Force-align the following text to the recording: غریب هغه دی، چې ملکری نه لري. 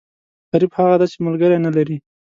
غریب 0.51 0.71
هغه 0.77 0.95
دی، 0.99 1.07
چې 1.11 1.17
ملکری 1.25 1.57
نه 1.65 1.71
لري. 1.75 1.97